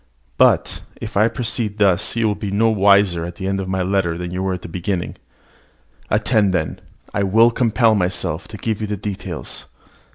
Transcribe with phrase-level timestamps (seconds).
[0.35, 3.83] But, if I proceed thus, you will be no wiser at the end of my
[3.83, 5.15] letter than you were at the beginning.
[6.09, 6.81] Attend, then, and
[7.13, 9.67] I will compel myself to give you the details.